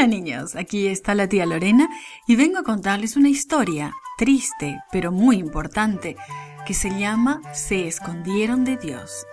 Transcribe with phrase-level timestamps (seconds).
[0.00, 1.90] Hola niños, aquí está la tía Lorena
[2.26, 6.16] y vengo a contarles una historia triste pero muy importante
[6.64, 9.26] que se llama Se escondieron de Dios.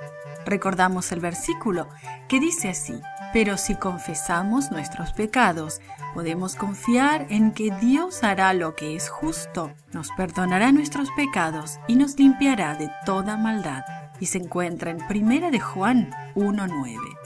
[0.46, 1.88] Recordamos el versículo
[2.28, 3.00] que dice así,
[3.32, 5.80] pero si confesamos nuestros pecados,
[6.14, 11.96] podemos confiar en que Dios hará lo que es justo, nos perdonará nuestros pecados y
[11.96, 13.86] nos limpiará de toda maldad.
[14.20, 17.17] Y se encuentra en 1 de Juan 1.9.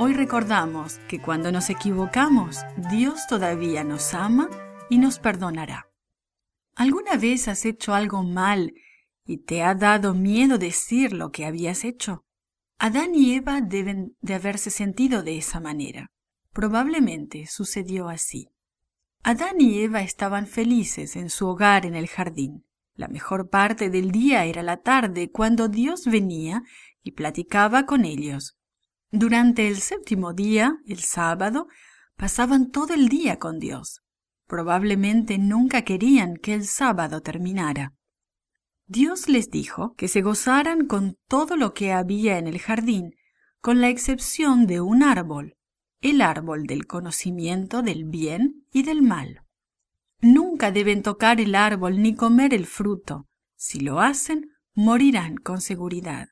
[0.00, 2.58] Hoy recordamos que cuando nos equivocamos,
[2.88, 4.48] Dios todavía nos ama
[4.88, 5.90] y nos perdonará.
[6.76, 8.74] ¿Alguna vez has hecho algo mal
[9.24, 12.24] y te ha dado miedo decir lo que habías hecho?
[12.78, 16.12] Adán y Eva deben de haberse sentido de esa manera.
[16.52, 18.50] Probablemente sucedió así.
[19.24, 22.64] Adán y Eva estaban felices en su hogar en el jardín.
[22.94, 26.62] La mejor parte del día era la tarde, cuando Dios venía
[27.02, 28.57] y platicaba con ellos.
[29.10, 31.68] Durante el séptimo día, el sábado,
[32.16, 34.02] pasaban todo el día con Dios.
[34.46, 37.94] Probablemente nunca querían que el sábado terminara.
[38.86, 43.14] Dios les dijo que se gozaran con todo lo que había en el jardín,
[43.60, 45.56] con la excepción de un árbol,
[46.00, 49.42] el árbol del conocimiento del bien y del mal.
[50.20, 53.26] Nunca deben tocar el árbol ni comer el fruto.
[53.56, 56.28] Si lo hacen, morirán con seguridad.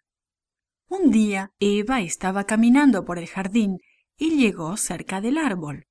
[0.88, 3.78] Un día Eva estaba caminando por el jardín
[4.16, 5.86] y llegó cerca del árbol.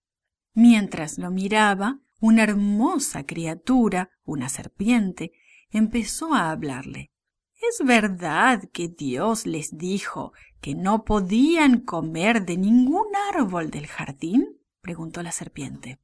[0.54, 5.34] Mientras lo miraba, una hermosa criatura, una serpiente,
[5.70, 7.12] empezó a hablarle.
[7.56, 14.62] ¿Es verdad que Dios les dijo que no podían comer de ningún árbol del jardín?
[14.82, 16.00] preguntó la serpiente.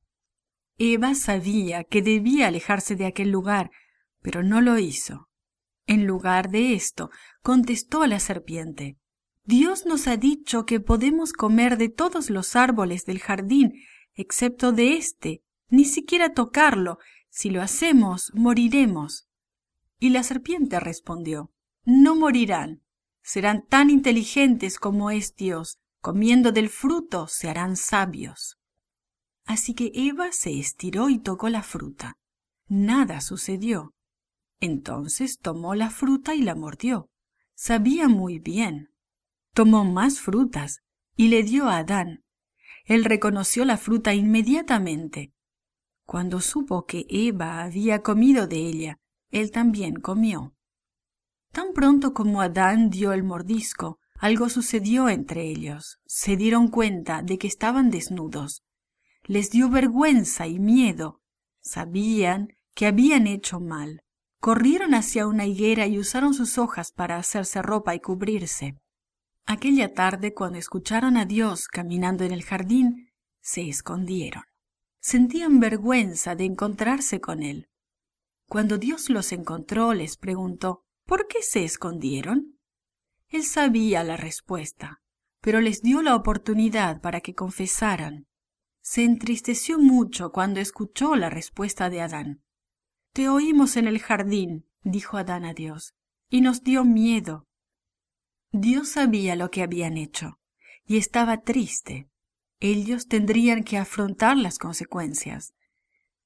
[0.78, 3.72] Eva sabía que debía alejarse de aquel lugar,
[4.22, 5.30] pero no lo hizo.
[5.92, 7.10] En lugar de esto,
[7.42, 8.98] contestó la serpiente,
[9.44, 13.74] Dios nos ha dicho que podemos comer de todos los árboles del jardín,
[14.14, 16.98] excepto de éste, ni siquiera tocarlo.
[17.30, 19.28] Si lo hacemos, moriremos.
[20.00, 21.52] Y la serpiente respondió,
[21.84, 22.84] No morirán.
[23.22, 25.78] Serán tan inteligentes como es Dios.
[26.00, 28.58] Comiendo del fruto se harán sabios.
[29.44, 32.18] Así que Eva se estiró y tocó la fruta.
[32.70, 33.94] Nada sucedió.
[34.62, 37.10] Entonces tomó la fruta y la mordió.
[37.56, 38.92] Sabía muy bien.
[39.54, 40.84] Tomó más frutas
[41.18, 42.24] y le dio a Adán.
[42.86, 45.34] Él reconoció la fruta inmediatamente.
[46.06, 49.00] Cuando supo que Eva había comido de ella,
[49.32, 50.54] él también comió.
[51.52, 56.00] Tan pronto como Adán dio el mordisco, algo sucedió entre ellos.
[56.06, 58.64] Se dieron cuenta de que estaban desnudos.
[59.24, 61.20] Les dio vergüenza y miedo.
[61.62, 64.04] Sabían que habían hecho mal
[64.42, 68.76] corrieron hacia una higuera y usaron sus hojas para hacerse ropa y cubrirse.
[69.46, 74.44] Aquella tarde, cuando escucharon a Dios caminando en el jardín, se escondieron.
[75.00, 77.70] Sentían vergüenza de encontrarse con Él.
[78.48, 82.60] Cuando Dios los encontró, les preguntó, ¿por qué se escondieron?
[83.30, 85.02] Él sabía la respuesta,
[85.40, 88.28] pero les dio la oportunidad para que confesaran.
[88.82, 92.44] Se entristeció mucho cuando escuchó la respuesta de Adán.
[93.14, 95.96] Te oímos en el jardín, dijo Adán a Dios,
[96.30, 97.46] y nos dio miedo.
[98.54, 100.40] Dios sabía lo que habían hecho,
[100.86, 102.08] y estaba triste.
[102.62, 105.54] Ellos tendrían que afrontar las consecuencias.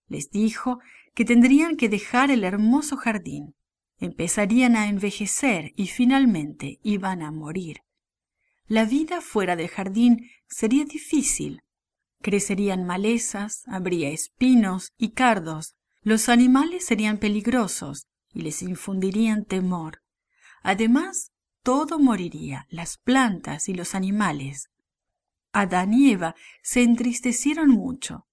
[0.07, 0.79] Les dijo
[1.16, 3.56] que tendrían que dejar el hermoso jardín,
[3.97, 7.79] empezarían a envejecer y finalmente iban a morir.
[8.68, 11.62] La vida fuera del jardín sería difícil.
[12.22, 15.75] Crecerían malezas, habría espinos y cardos,
[16.06, 20.04] los animales serían peligrosos y les infundirían temor.
[20.62, 21.32] Además,
[21.64, 24.70] todo moriría, las plantas y los animales.
[25.52, 28.28] Adán y Eva se entristecieron mucho,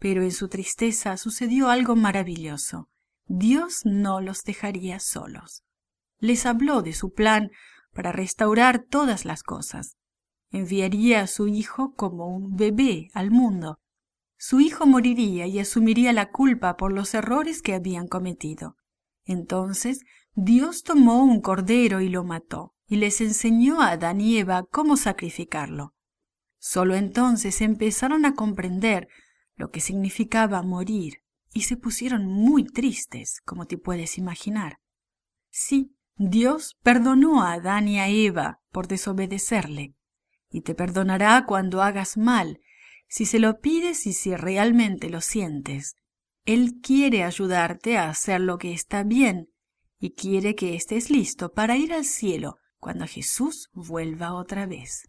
[0.00, 2.90] pero en su tristeza sucedió algo maravilloso.
[3.26, 5.62] Dios no los dejaría solos.
[6.18, 7.52] Les habló de su plan
[7.92, 9.96] para restaurar todas las cosas.
[10.50, 13.78] Enviaría a su hijo como un bebé al mundo
[14.46, 18.76] su hijo moriría y asumiría la culpa por los errores que habían cometido.
[19.24, 20.04] Entonces
[20.34, 24.98] Dios tomó un cordero y lo mató, y les enseñó a Adán y Eva cómo
[24.98, 25.94] sacrificarlo.
[26.58, 29.08] Solo entonces empezaron a comprender
[29.56, 31.22] lo que significaba morir,
[31.54, 34.78] y se pusieron muy tristes, como te puedes imaginar.
[35.48, 39.94] Sí, Dios perdonó a Adán y a Eva por desobedecerle,
[40.50, 42.60] y te perdonará cuando hagas mal
[43.14, 45.94] si se lo pides y si realmente lo sientes.
[46.46, 49.50] Él quiere ayudarte a hacer lo que está bien
[50.00, 55.04] y quiere que estés listo para ir al cielo cuando Jesús vuelva otra vez.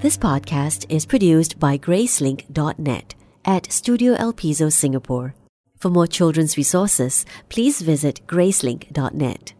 [0.00, 3.14] This podcast is produced by Gracelink.net
[3.44, 5.34] at Studio El Piso, Singapore.
[5.76, 9.52] For more children's resources, please visit Gracelink.net.